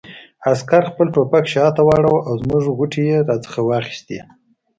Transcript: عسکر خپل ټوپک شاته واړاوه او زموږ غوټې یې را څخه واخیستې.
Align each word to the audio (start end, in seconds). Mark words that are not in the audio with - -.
عسکر 0.51 0.83
خپل 0.91 1.07
ټوپک 1.13 1.45
شاته 1.53 1.81
واړاوه 1.85 2.19
او 2.27 2.33
زموږ 2.41 2.63
غوټې 2.77 3.03
یې 3.09 3.17
را 3.27 3.37
څخه 3.45 3.59
واخیستې. 3.63 4.19